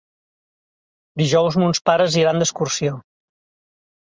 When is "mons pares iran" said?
1.65-2.43